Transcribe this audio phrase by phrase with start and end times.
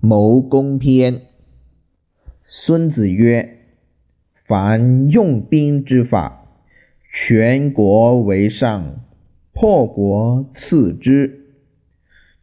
[0.00, 1.22] 谋攻篇。
[2.44, 3.58] 孙子曰
[4.46, 6.46] ：“凡用兵之法，
[7.10, 9.04] 全国为上，
[9.52, 11.28] 破国次之；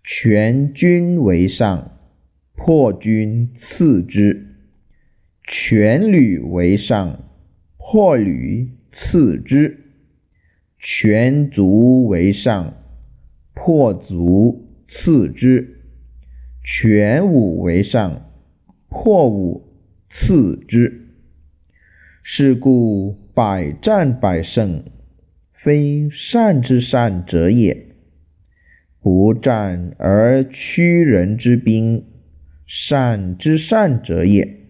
[0.03, 1.97] 全军为上，
[2.55, 4.35] 破军次之；
[5.47, 7.23] 全旅为上，
[7.77, 9.77] 破旅次之；
[10.79, 12.73] 全族为上，
[13.53, 15.79] 破族次之。”
[16.63, 18.31] 全武为上，
[18.87, 19.67] 破武
[20.09, 21.01] 次之。
[22.23, 24.85] 是故百战百胜，
[25.51, 27.87] 非善之善者也。
[29.01, 32.05] 不战而屈人之兵，
[32.65, 34.61] 善之善者也。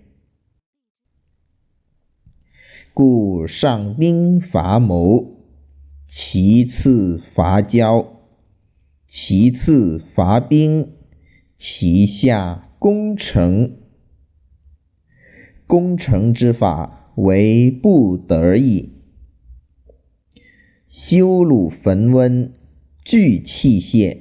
[2.92, 5.46] 故上兵伐谋，
[6.08, 8.24] 其次伐交，
[9.06, 10.92] 其次伐兵。
[11.66, 13.78] 其下攻城，
[15.66, 19.02] 攻城之法为不得已。
[20.90, 22.52] 修鲁焚温，
[23.06, 24.18] 聚器械，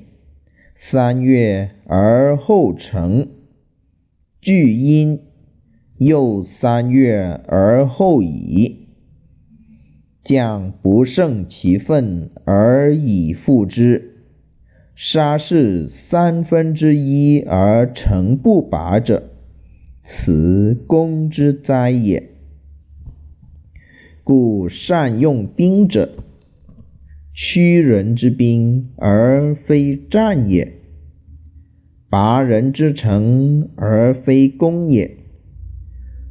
[0.76, 3.26] 三月而后成；
[4.40, 5.18] 聚阴，
[5.96, 8.86] 又三月而后已。
[10.22, 14.11] 将不胜其愤而以复之。
[14.94, 19.30] 杀士三分之一而成不拔者，
[20.02, 22.30] 此攻之灾也。
[24.22, 26.12] 故善用兵者，
[27.32, 30.74] 屈人之兵而非战也；
[32.10, 35.16] 拔人之城而非攻也；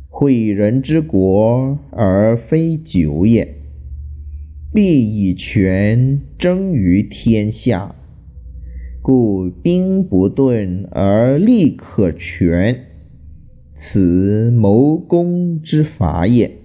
[0.08, 3.56] 毁人之国而非久也。
[4.73, 7.95] 必以权争于天下。
[9.04, 12.86] 故兵不顿而利可全，
[13.74, 16.60] 此谋攻之法也。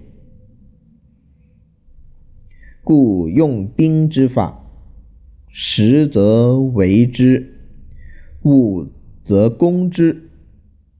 [2.83, 4.63] 故用兵之法，
[5.47, 7.55] 实则为之，
[8.43, 8.85] 误
[9.23, 10.29] 则攻之，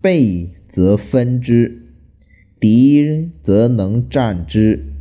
[0.01, 1.93] 备则分之，
[2.59, 4.91] 敌则能战之，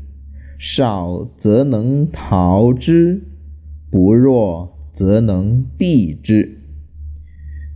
[0.59, 3.23] 少则能逃之，
[3.91, 4.76] 不弱。
[4.97, 6.59] 则能避之，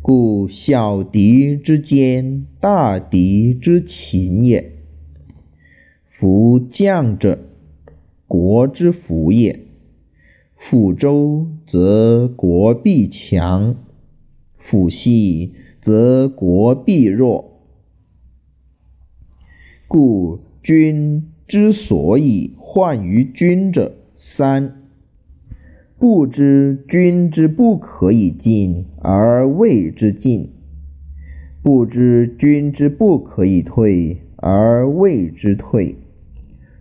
[0.01, 4.73] 故小敌之坚，大敌之勤也。
[6.09, 7.39] 夫将者，
[8.27, 9.61] 国之福也。
[10.57, 13.77] 辅周则国必强，
[14.57, 15.53] 辅西
[15.83, 17.61] 则国必弱。
[19.87, 24.80] 故君之所以患于君者三。
[26.01, 30.51] 不知君之不可以进而谓之进，
[31.63, 35.95] 不知君之不可以退而谓之退，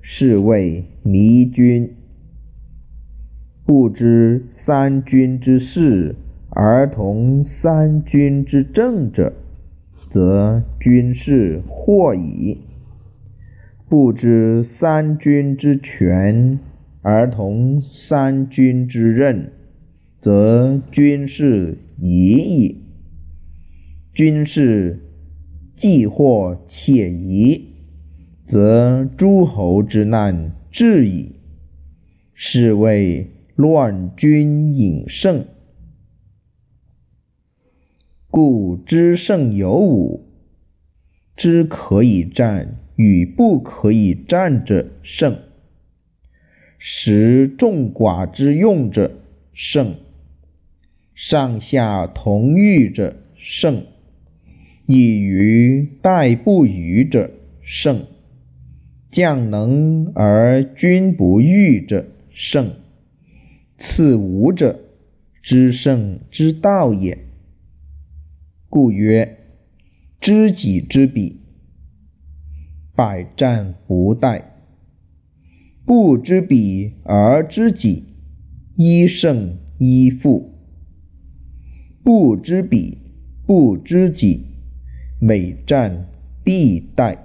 [0.02, 1.94] 是谓迷君。
[3.66, 6.16] 不知三军之事
[6.52, 9.34] 而同三军之政者，
[10.10, 12.60] 则军事惑矣；
[13.90, 16.58] 不知三军之权。
[17.02, 19.54] 而同三军之任，
[20.20, 22.84] 则军事疑矣。
[24.14, 25.00] 军事
[25.76, 27.68] 既或且疑，
[28.46, 31.36] 则诸侯之难至矣。
[32.34, 35.46] 是谓乱军引胜。
[38.30, 40.26] 故知胜有五：
[41.36, 45.38] 知可以战与不可以战者胜。
[46.82, 49.20] 食众寡之用者
[49.52, 49.98] 胜，
[51.14, 53.84] 上下同欲者胜，
[54.86, 57.30] 以愚待不愚者
[57.62, 58.08] 胜，
[59.12, 62.72] 将能而君不欲者胜。
[63.78, 64.80] 此五者，
[65.44, 67.18] 知胜之道也。
[68.70, 69.38] 故曰：
[70.22, 71.42] 知己知彼，
[72.96, 74.42] 百战不殆。
[75.90, 78.04] 不知彼而知己，
[78.76, 80.52] 一胜一负；
[82.04, 83.00] 不知彼，
[83.48, 84.46] 不知己，
[85.20, 86.06] 每战
[86.44, 87.18] 必殆。